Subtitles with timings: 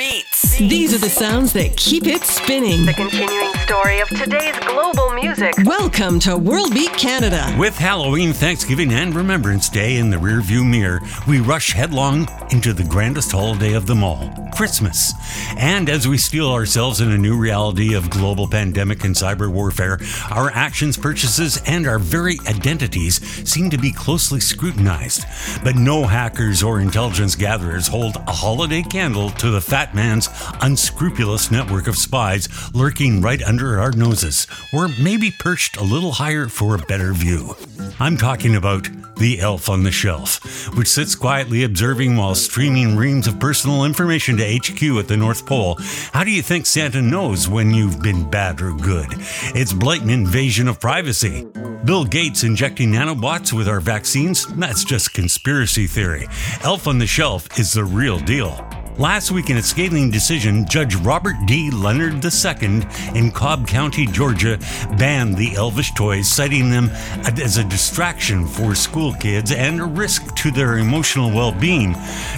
[0.00, 0.29] beats.
[0.68, 2.84] These are the sounds that keep it spinning.
[2.84, 5.54] The continuing story of today's global music.
[5.64, 7.56] Welcome to World Beat Canada.
[7.58, 12.84] With Halloween, Thanksgiving, and Remembrance Day in the rearview mirror, we rush headlong into the
[12.84, 15.14] grandest holiday of them all Christmas.
[15.56, 19.98] And as we steel ourselves in a new reality of global pandemic and cyber warfare,
[20.30, 23.18] our actions, purchases, and our very identities
[23.50, 25.24] seem to be closely scrutinized.
[25.64, 30.28] But no hackers or intelligence gatherers hold a holiday candle to the fat man's
[30.60, 36.48] unscrupulous network of spies lurking right under our noses, or maybe perched a little higher
[36.48, 37.56] for a better view.
[37.98, 43.26] I'm talking about the elf on the shelf, which sits quietly observing while streaming reams
[43.26, 45.76] of personal information to HQ at the North Pole.
[46.12, 49.08] How do you think Santa knows when you've been bad or good?
[49.54, 51.46] It's blatant invasion of privacy.
[51.84, 54.46] Bill Gates injecting nanobots with our vaccines?
[54.46, 56.26] That's just conspiracy theory.
[56.62, 58.66] Elf on the shelf is the real deal.
[58.98, 61.70] Last week, in a scathing decision, Judge Robert D.
[61.70, 62.82] Leonard II
[63.14, 64.58] in Cobb County, Georgia,
[64.98, 66.90] banned the elvish toys, citing them
[67.24, 71.94] as a distraction for school kids and a risk to their emotional well being.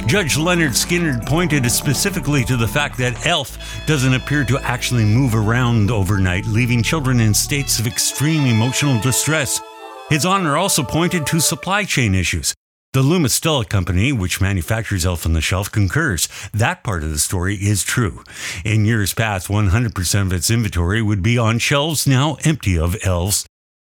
[0.06, 5.34] Judge Leonard Skinner pointed specifically to the fact that Elf doesn't appear to actually move
[5.34, 9.61] around overnight, leaving children in states of extreme emotional distress.
[10.11, 12.55] His honor also pointed to supply chain issues.
[12.95, 16.29] The Lumistella company, which manufactures Elf on the Shelf, concurs.
[16.53, 18.23] That part of the story is true.
[18.67, 23.47] In years past, 100% of its inventory would be on shelves now empty of elves.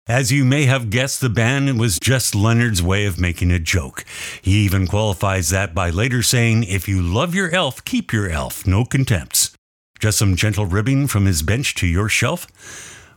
[0.05, 4.05] As you may have guessed, the ban was just Leonard's way of making a joke.
[4.43, 8.67] He even qualifies that by later saying, If you love your elf, keep your elf,
[8.67, 9.55] no contempts.
[9.97, 12.45] Just some gentle ribbing from his bench to your shelf?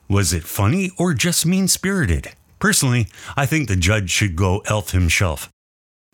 [0.09, 2.33] Was it funny or just mean spirited?
[2.59, 5.51] Personally, I think the judge should go elf himself.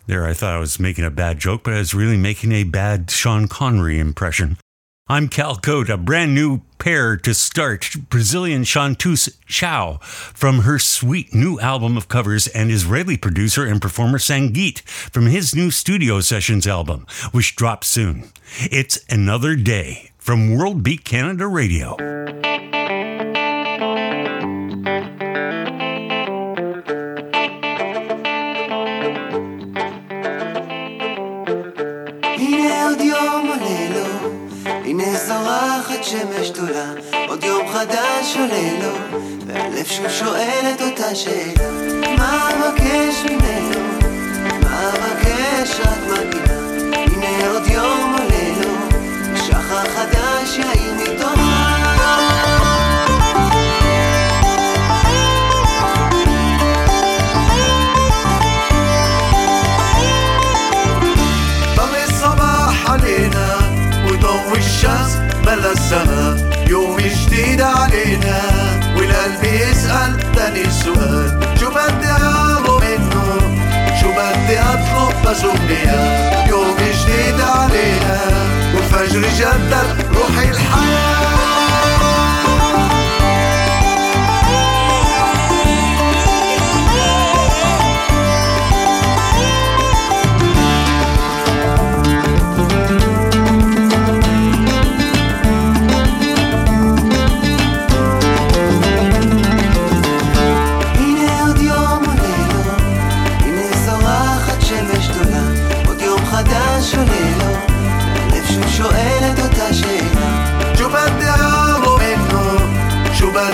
[0.06, 2.64] There, I thought I was making a bad joke, but I was really making a
[2.64, 4.58] bad Sean Connery impression.
[5.08, 11.60] I'm Cal a brand new pair to start Brazilian chanteuse CeU from her sweet new
[11.60, 17.06] album of covers and Israeli producer and performer Sangit from his new studio sessions album,
[17.30, 18.24] which drops soon.
[18.58, 21.96] It's Another Day from World Beat Canada Radio.
[36.02, 36.92] זורחת שמש גדולה,
[37.28, 41.70] עוד יום חדש עולה לו, והלב שוב שואל את אותה שאלה,
[42.18, 43.80] מה אבקש ממנו,
[44.62, 48.98] מה אבקש רק מגינה, הנה עוד יום עולה לו,
[49.36, 51.61] שחר חדש יאיר מתעורר.
[65.46, 68.40] ملا السما يوم جديد علينا.
[68.96, 73.38] والقلب يسأل تاني سؤال شو بدي أعمل منه؟
[74.00, 76.00] شو بدي أطلب بس أمنية
[76.48, 78.20] يوم جديد علينا.
[78.74, 81.21] والفجر جدد روحي الحياة.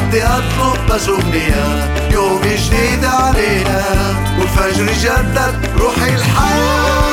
[0.09, 3.85] بدي أطلب بس أمنية يوم جديد علينا
[4.39, 7.08] والفجر جدد روحي الحياة.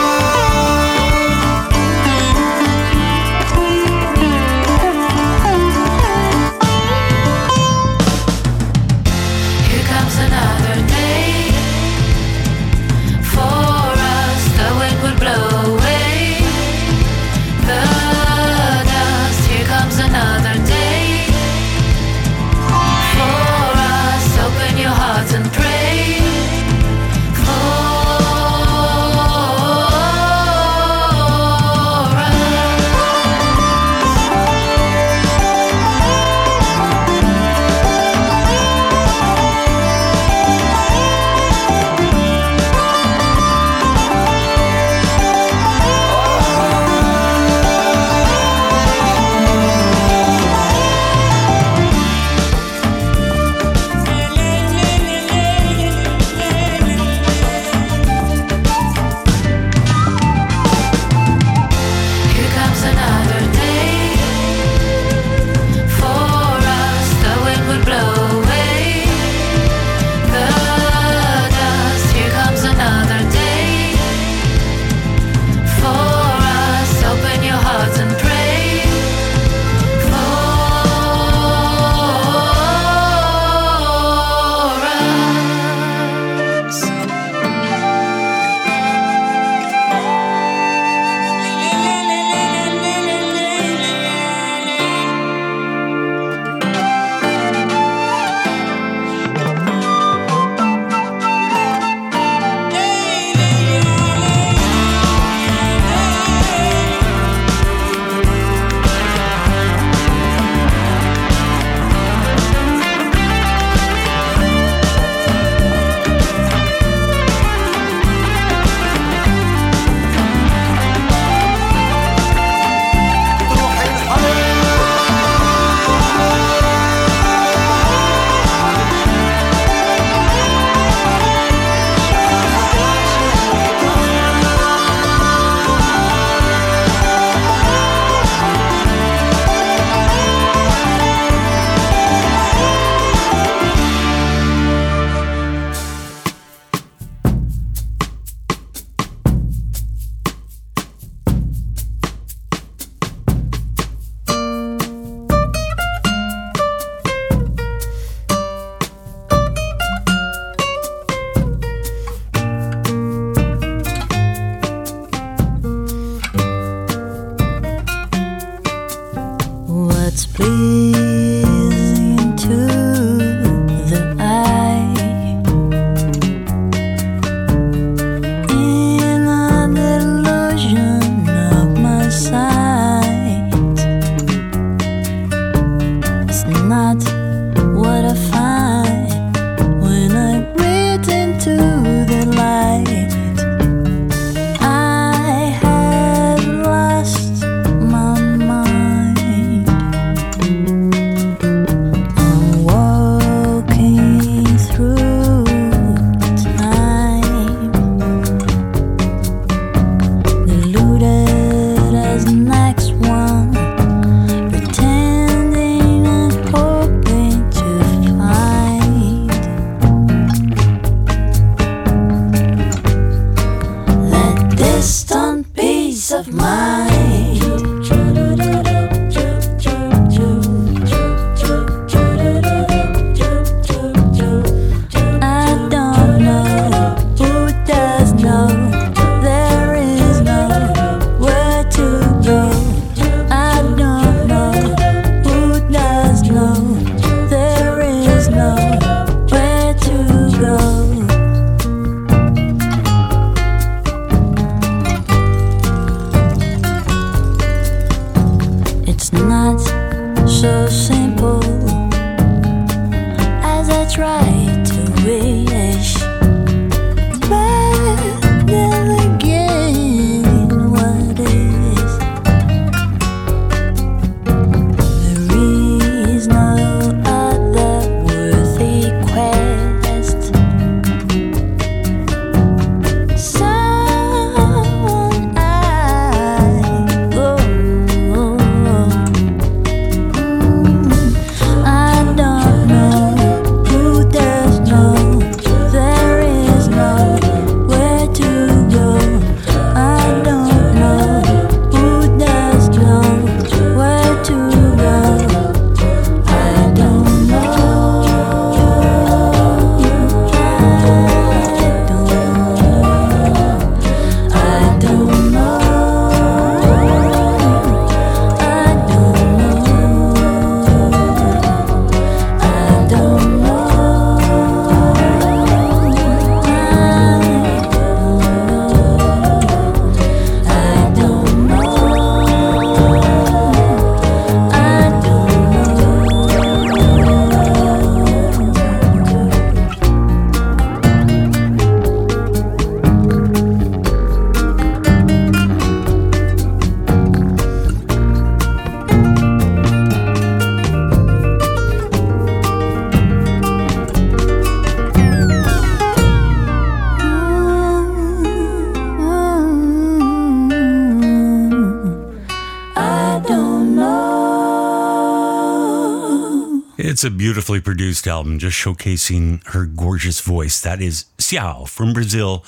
[367.03, 370.61] A beautifully produced album just showcasing her gorgeous voice.
[370.61, 372.43] That is CeU from Brazil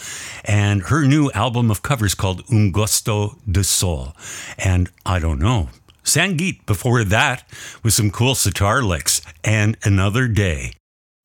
[0.46, 4.16] and her new album of covers called Um Gosto de Sol.
[4.58, 5.70] And I don't know.
[6.04, 7.44] Sangit before that
[7.84, 10.74] with some cool sitar licks and Another Day.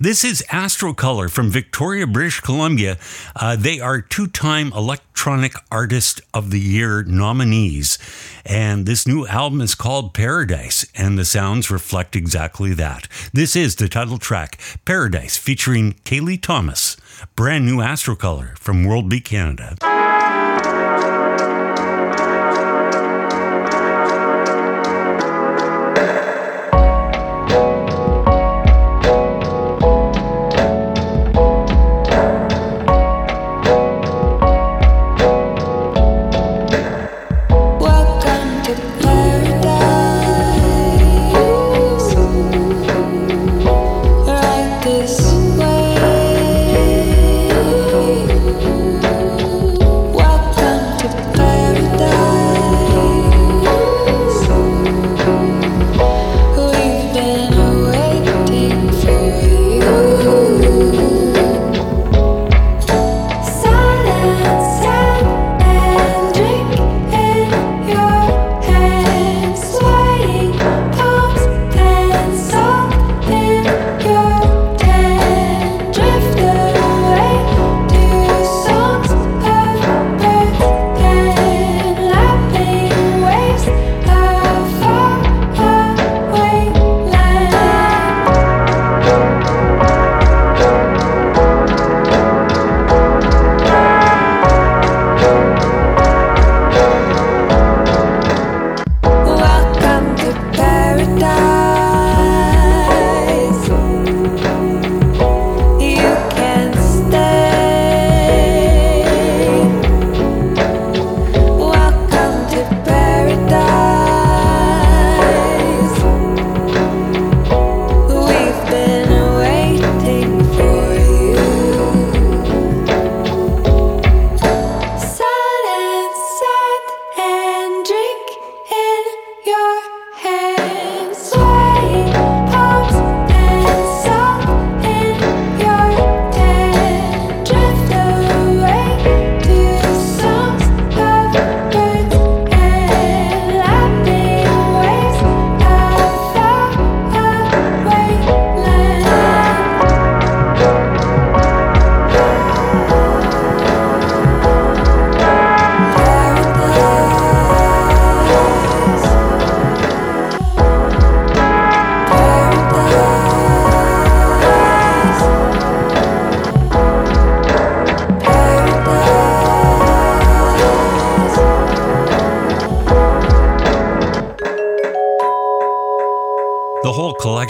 [0.03, 2.99] This is Astrocolor from Victoria, British Columbia.
[3.37, 8.01] Uh, they are two time Electronic Artist of the Year nominees.
[8.45, 13.07] And this new album is called Paradise, and the sounds reflect exactly that.
[13.33, 16.97] This is the title track, Paradise, featuring Cayley Thomas.
[17.37, 19.77] Brand new Astrocolor from World Beat Canada.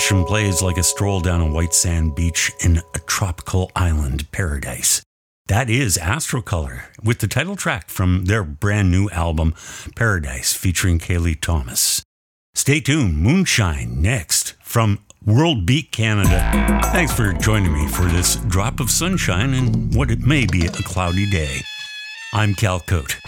[0.03, 5.01] Collection plays like a stroll down a white sand beach in a tropical island paradise.
[5.47, 9.55] That is Astrocolor with the title track from their brand new album,
[9.95, 12.03] Paradise, featuring Cayley Thomas.
[12.53, 16.81] Stay tuned, Moonshine next from World Beat Canada.
[16.87, 20.71] Thanks for joining me for this drop of sunshine in what it may be a
[20.71, 21.61] cloudy day.
[22.33, 23.21] I'm Cal Koat.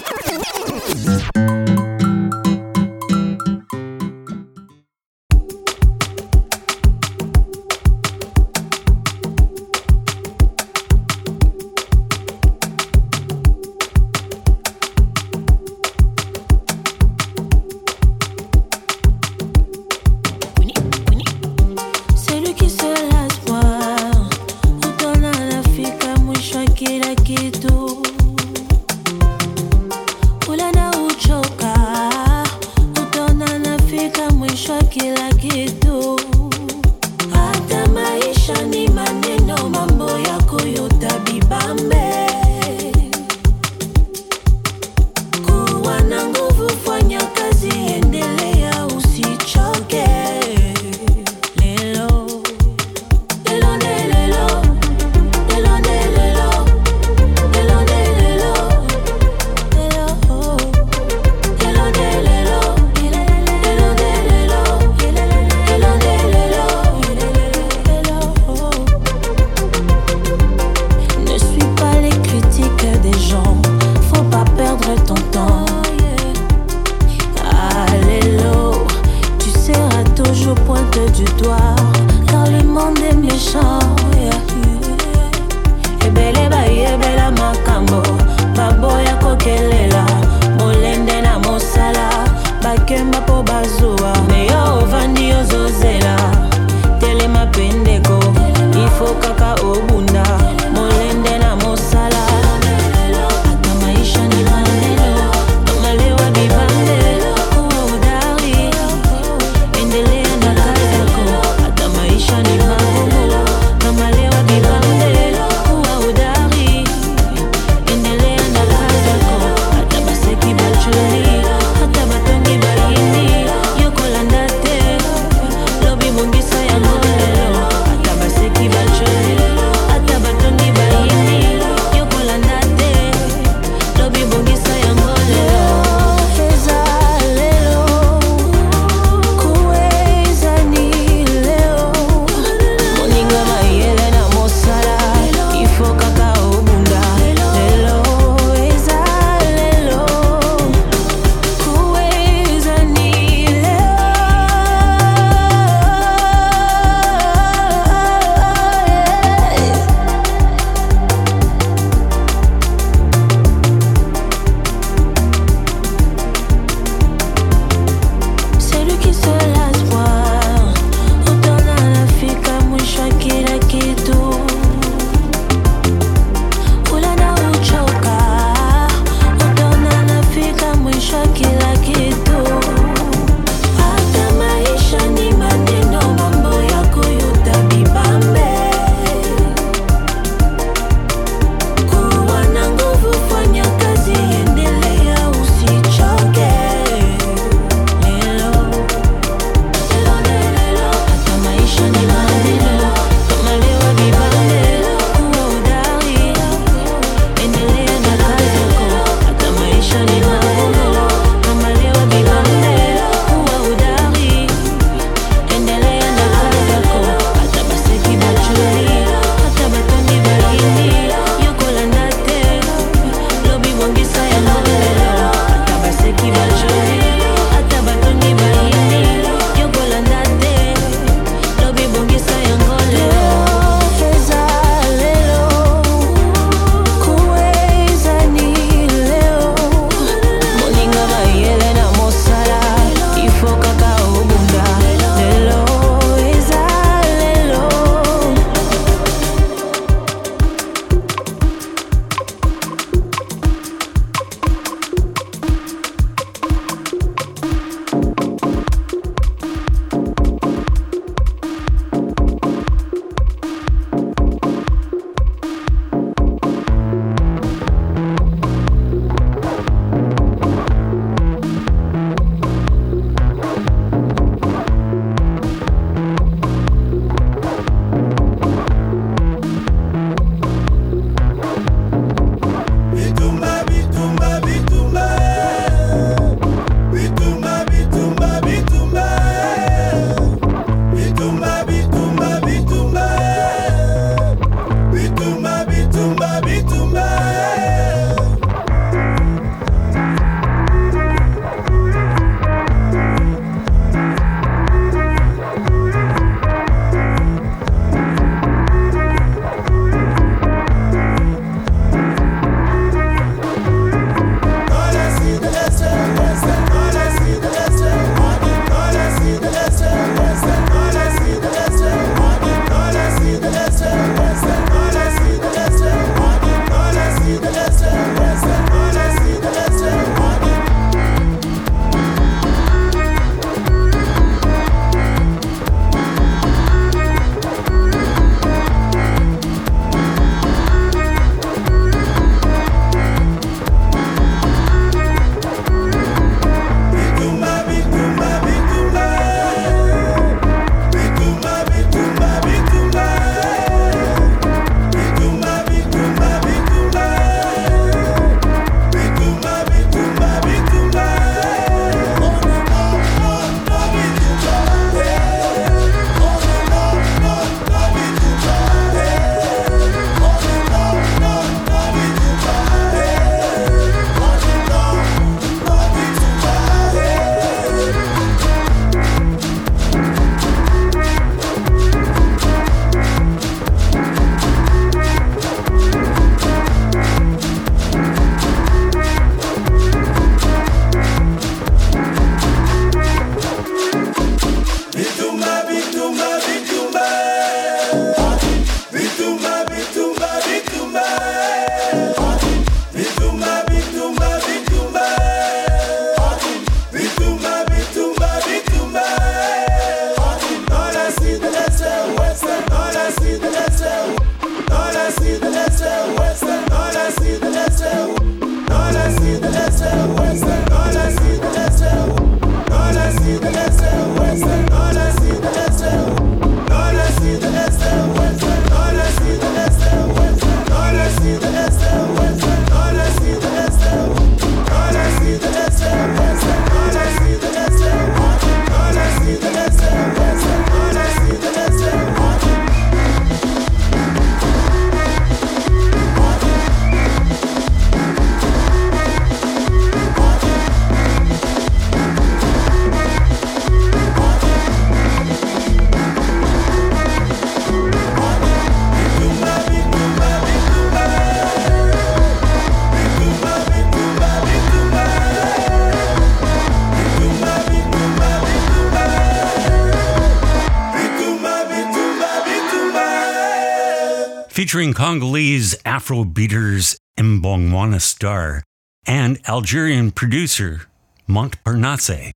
[474.75, 478.65] Featuring Congolese Afro beaters Mbongwana Star
[479.07, 480.87] and Algerian producer
[481.29, 482.33] Montparnasse.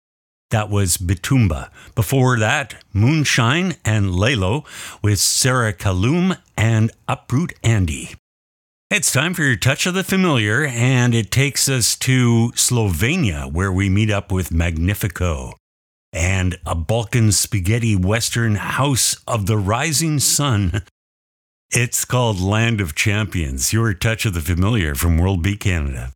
[0.52, 1.70] That was Bitumba.
[1.96, 4.64] Before that, Moonshine and Lelo
[5.02, 8.14] with Sarah Kalume and Uproot Andy.
[8.88, 13.72] It's time for your touch of the familiar, and it takes us to Slovenia, where
[13.72, 15.54] we meet up with Magnifico
[16.12, 20.84] and a Balkan spaghetti western house of the rising sun.
[21.70, 26.14] It's called Land of Champions, your touch of the familiar from World Beat Canada.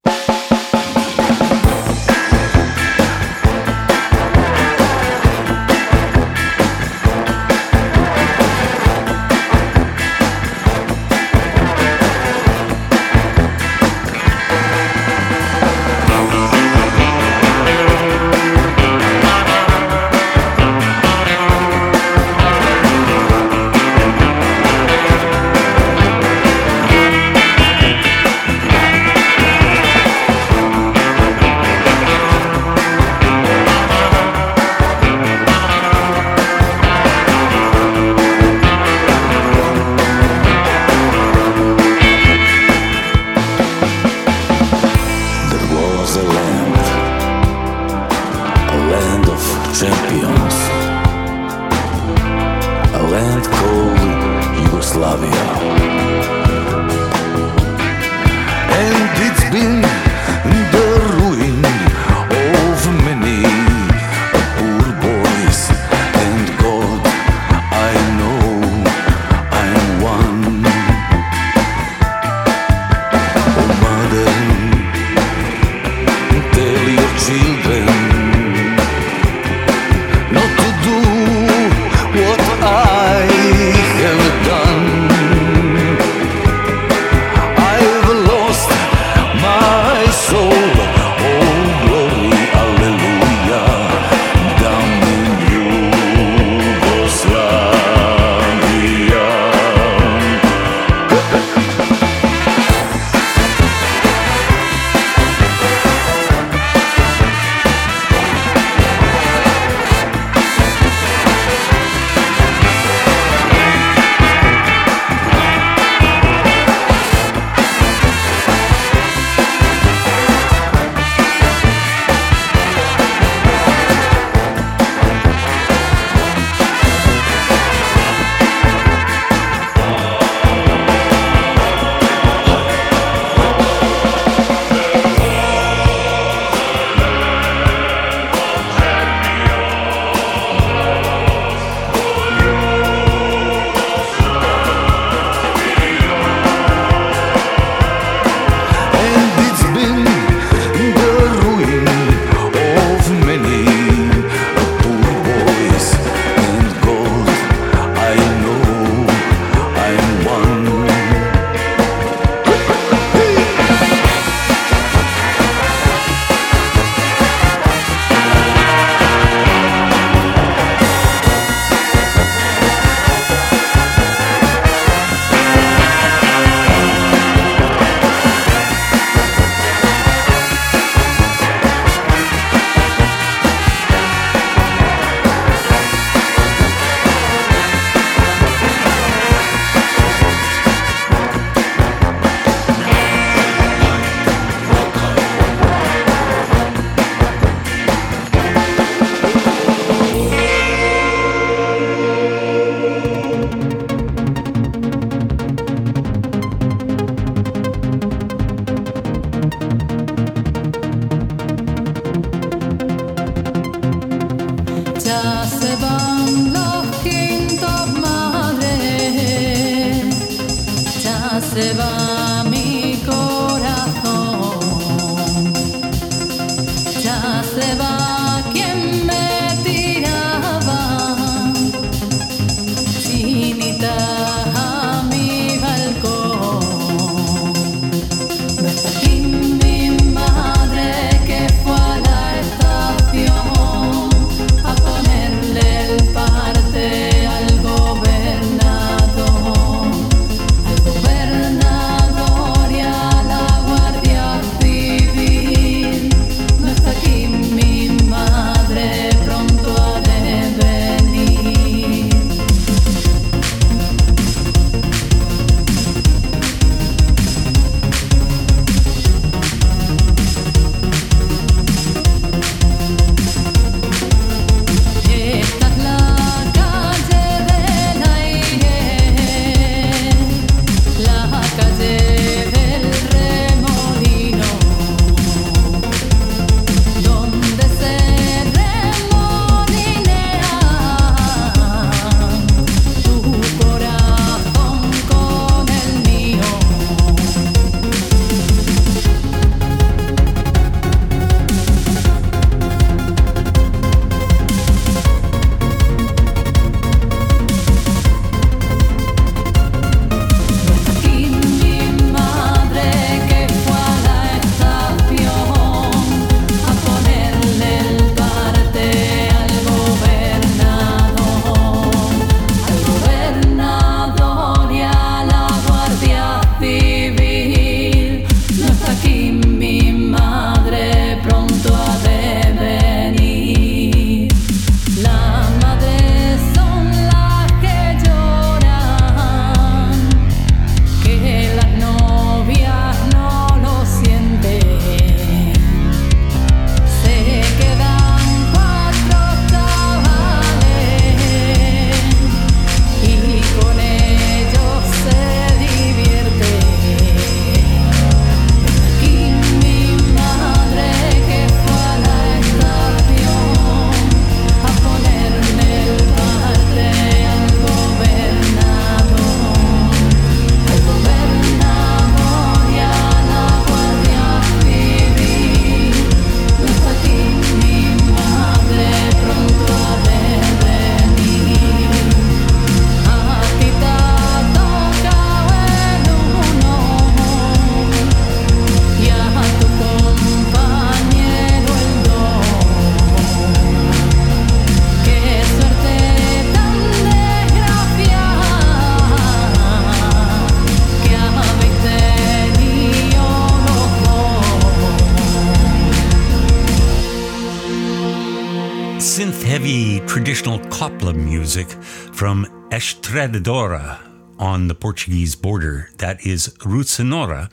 [413.43, 413.99] Estradadora
[414.39, 415.91] on the Portuguese border.
[415.99, 417.51] That is Ruisenora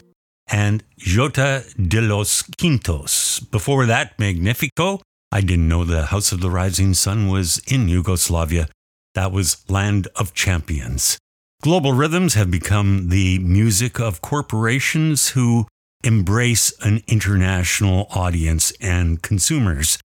[0.47, 3.39] and Jota de los Quintos.
[3.51, 5.01] Before that, Magnifico.
[5.31, 8.67] I didn't know the House of the Rising Sun was in Yugoslavia.
[9.15, 11.17] That was Land of Champions.
[11.61, 15.67] Global rhythms have become the music of corporations who
[16.03, 19.97] embrace an international audience and consumers.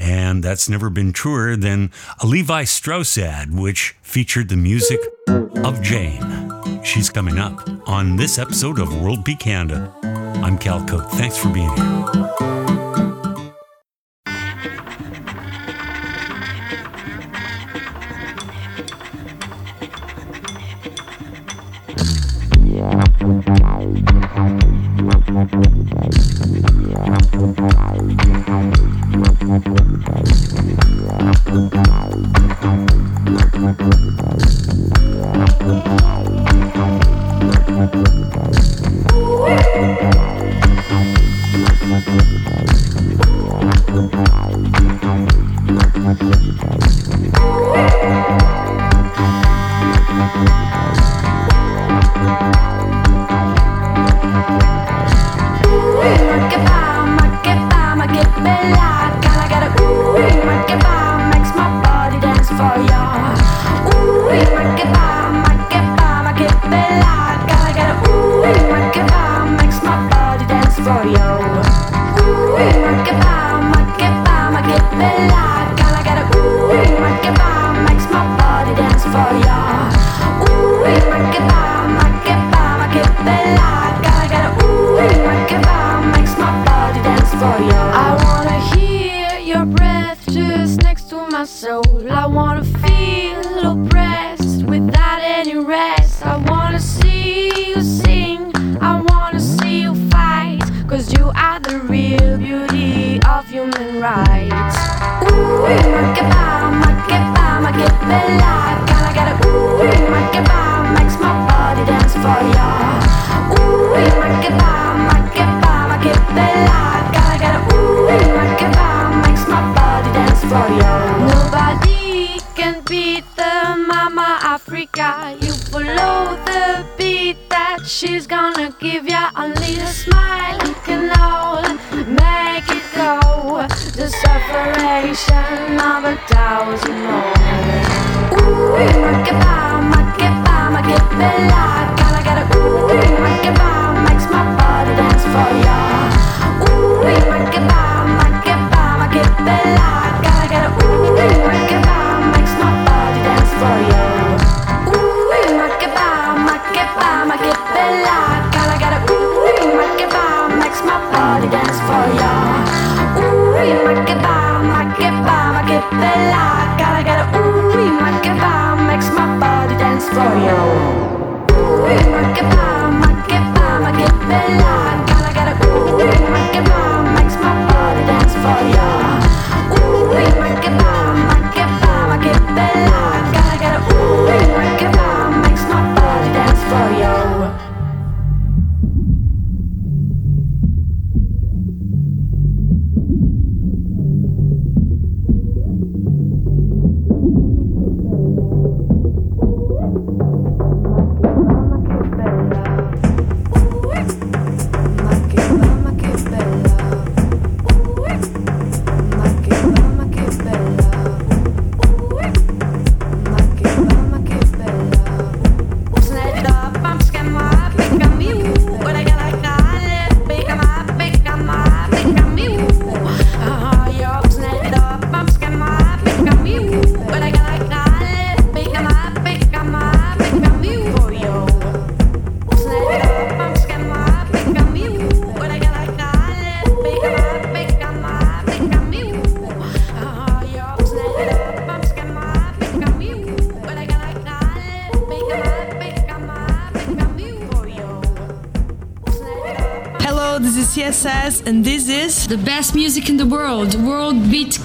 [0.00, 5.82] And that's never been truer than a Levi Strauss ad, which featured the music of
[5.82, 6.18] Jain.
[6.82, 9.94] She's coming up on this episode of World Beat Canada.
[10.42, 11.10] I'm Cal Cook.
[11.10, 12.40] Thanks for being here.
[29.20, 30.50] CSS,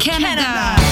[0.05, 0.35] Canada.
[0.35, 0.84] Canada.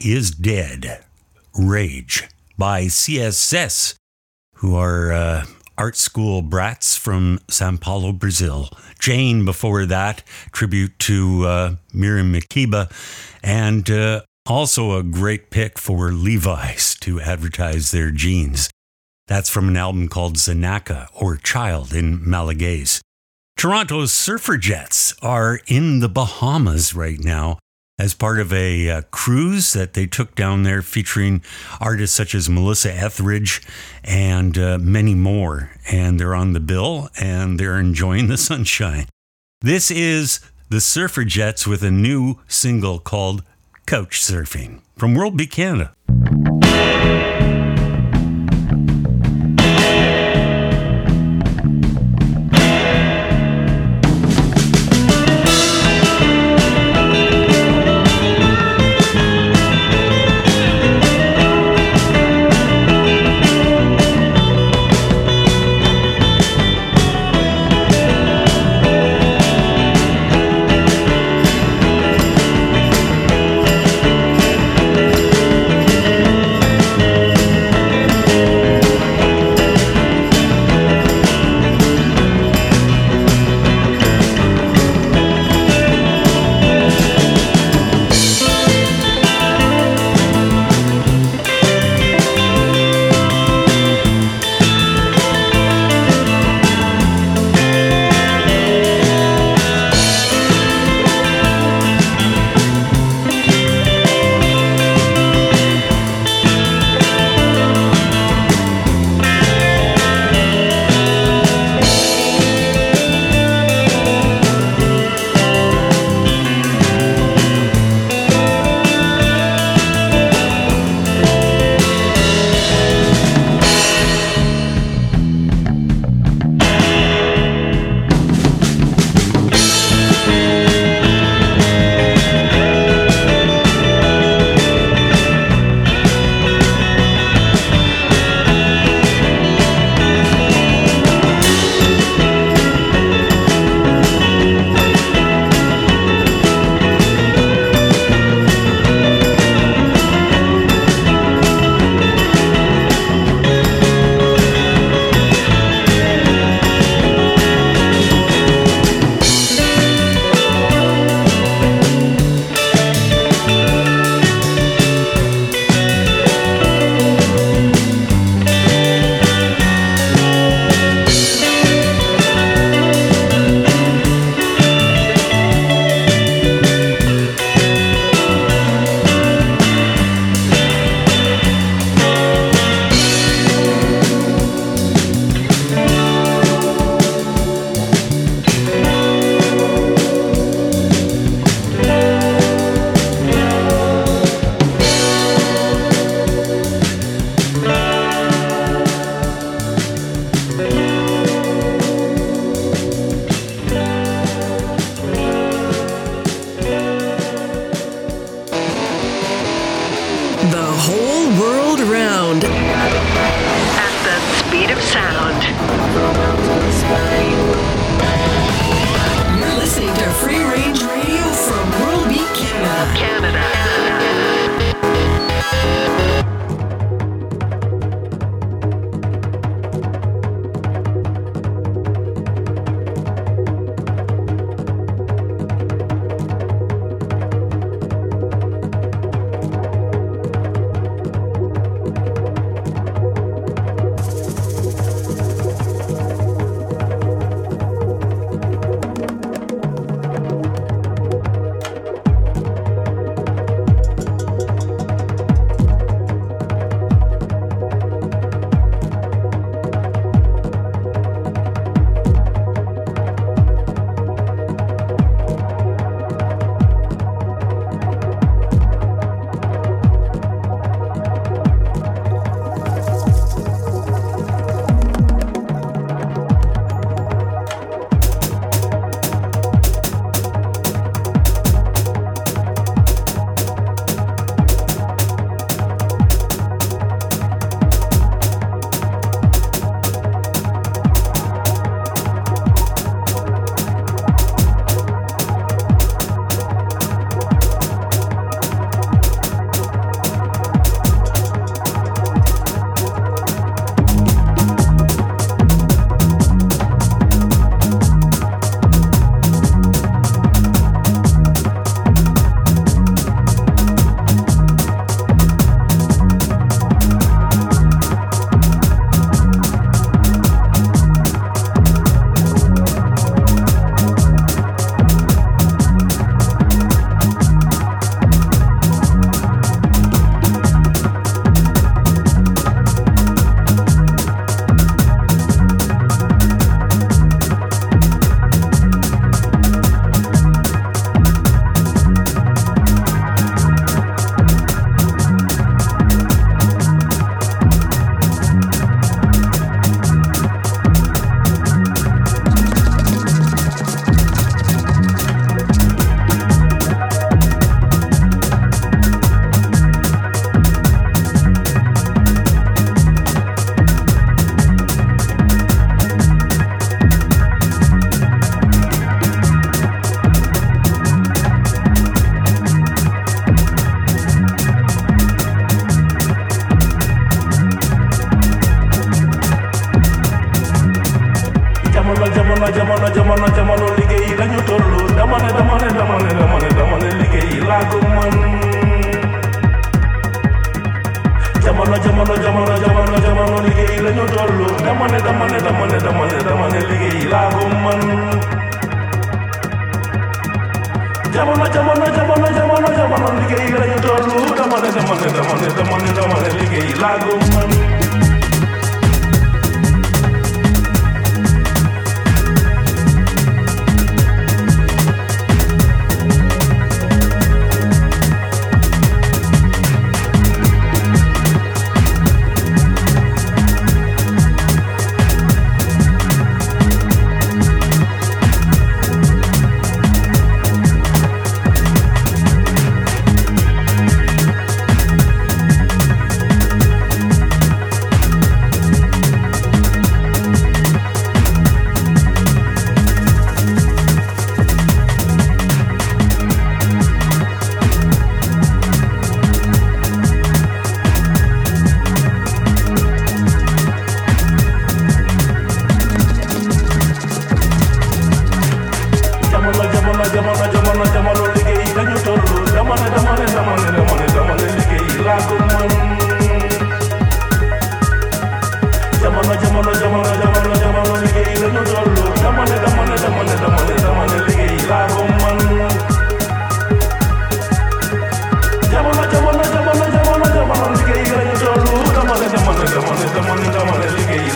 [0.00, 1.04] Is Dead.
[1.54, 3.94] Rage by CSS,
[4.56, 5.46] who are uh,
[5.76, 8.68] art school brats from Sao Paulo, Brazil.
[8.98, 10.22] Jain, before that,
[10.52, 12.90] tribute to uh, Miriam Makeba,
[13.42, 18.70] and uh, also a great pick for Levi's to advertise their jeans.
[19.26, 23.00] That's from an album called Zanaka, or Child in Malagasy.
[23.56, 27.58] Toronto's Surfrajettes are in the Bahamas right now
[27.98, 31.42] as part of a uh, cruise that they took down there featuring
[31.80, 33.62] artists such as Melissa Etheridge
[34.04, 35.70] and uh, many more.
[35.90, 39.06] And they're on the bill and they're enjoying the sunshine.
[39.60, 43.42] This is the Surfrajettes with a new single called
[43.86, 45.94] Couch Surfing from World Beat Canada.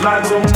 [0.03, 0.52] Ne liggéey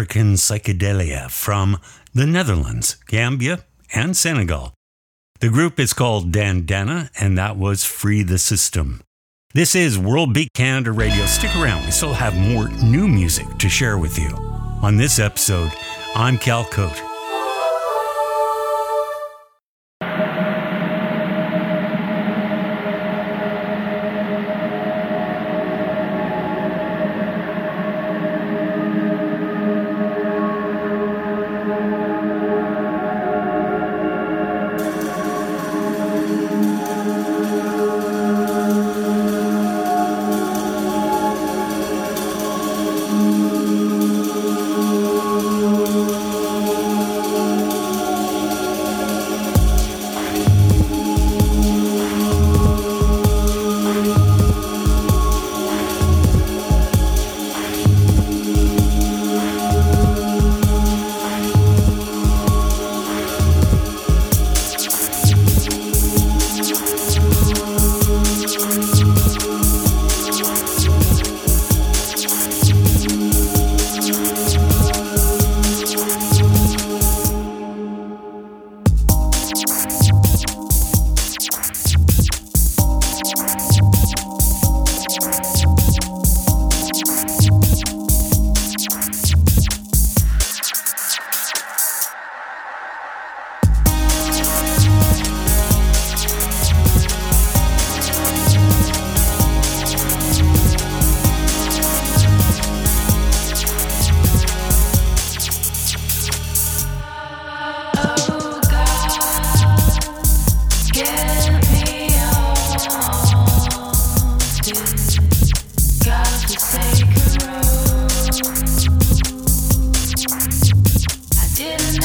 [0.00, 1.78] African psychedelia from
[2.14, 4.72] the Netherlands, Gambia, and Senegal.
[5.40, 9.02] The group is called Dandana, and that was Free the System.
[9.52, 11.26] This is World Beat Canada Radio.
[11.26, 14.30] Stick around, we still have more new music to share with you.
[14.80, 15.70] On this episode,
[16.14, 17.09] I'm Cal Koat.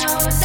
[0.07, 0.44] Everybody.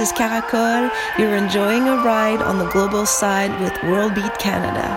[0.00, 0.90] Is Caracol.
[1.18, 4.88] You're enjoying a ride on the global side with World Beat Canada.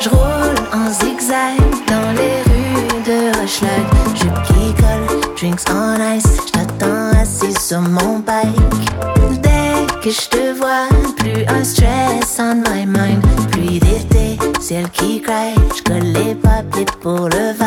[0.00, 3.86] Je roule en zigzag dans les rues de Hochelag.
[4.14, 6.38] Jupe qui colle, drinks on ice.
[6.46, 8.54] J't'attends assis sur mon bike.
[9.42, 13.24] Dès que je te vois, plus un stress on my mind.
[13.50, 15.58] Pluie d'été, ciel qui craque.
[15.76, 17.57] J'colle les papiers pour le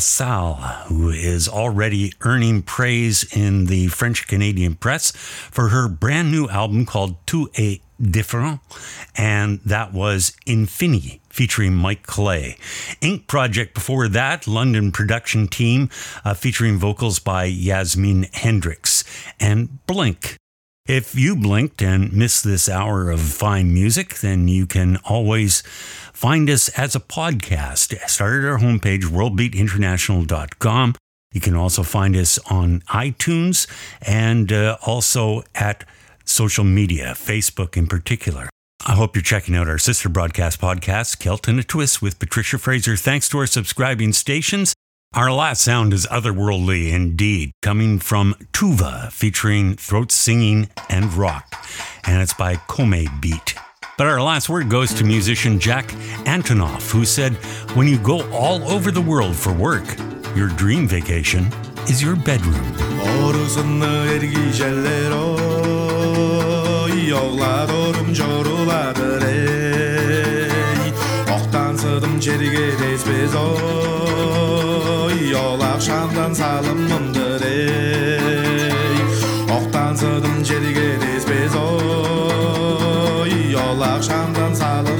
[0.00, 6.48] Fassal, who is already earning praise in the French Canadian press for her brand new
[6.48, 8.60] album called Tout est différent,
[9.14, 12.56] and that was Infini featuring Mike Clay.
[13.02, 15.90] Ink Project before that, London production team
[16.24, 19.04] uh, featuring vocals by Yasmin Hendricks,
[19.38, 20.38] and Blink
[20.90, 25.62] if you blinked and missed this hour of fine music, then you can always
[26.20, 27.98] find us as a podcast.
[28.06, 30.94] Start at our homepage, worldbeatinternational.com.
[31.32, 33.66] You can also find us on iTunes
[34.02, 35.84] and uh, also at
[36.26, 38.50] social media, Facebook in particular.
[38.86, 42.96] I hope you're checking out our sister broadcast podcast, Kelton a Twist with Patricia Fraser.
[42.96, 44.74] Thanks to our subscribing stations.
[45.14, 51.54] Our last sound is otherworldly indeed, coming from Tuva, featuring throat singing and rock,
[52.06, 53.54] and it's by Khoomei Beat.
[54.00, 55.88] But our last word goes to musician Jack
[56.24, 57.34] Antonoff, who said,
[57.76, 59.84] When you go all over the world for work,
[60.34, 61.52] your dream vacation
[61.86, 62.64] is your bedroom.
[77.42, 78.10] Ey
[80.00, 80.39] sıdım
[84.00, 84.99] akşamdan salımımdır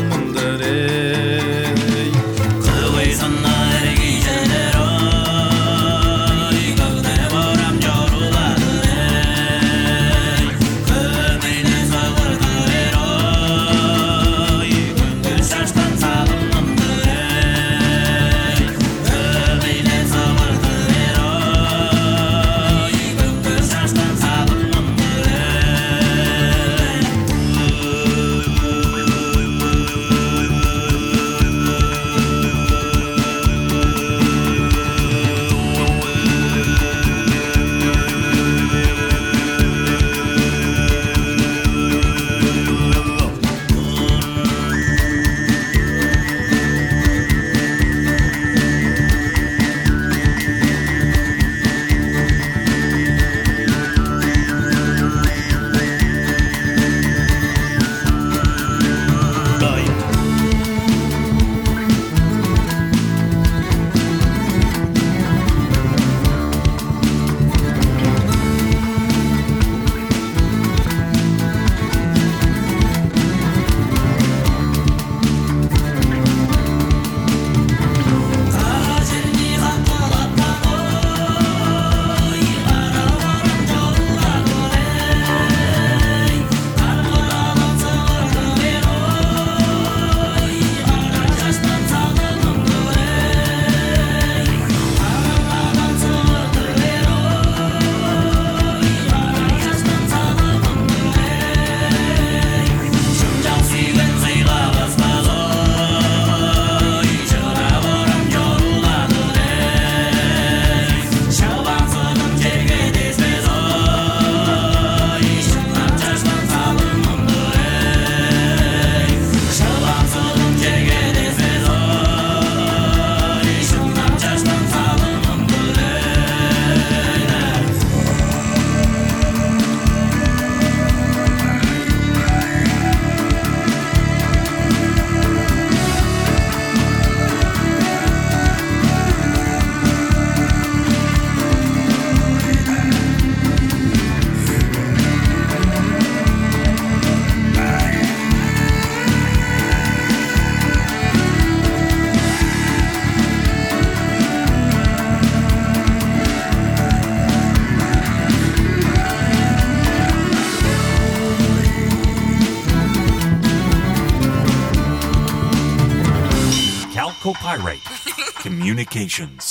[167.51, 167.83] Pyrite
[168.45, 169.50] Communications.